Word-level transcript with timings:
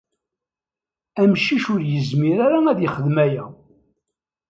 Amcic 1.21 1.65
ur 1.73 1.81
yezmir 1.91 2.37
ara 2.45 2.59
ad 2.71 2.79
yexdem 2.81 3.17
aya. 3.25 3.45